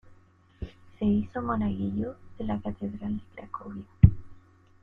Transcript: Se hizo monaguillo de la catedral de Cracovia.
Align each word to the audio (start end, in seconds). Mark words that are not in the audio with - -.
Se 0.97 1.05
hizo 1.05 1.43
monaguillo 1.43 2.15
de 2.39 2.45
la 2.45 2.59
catedral 2.59 3.17
de 3.17 3.23
Cracovia. 3.35 3.85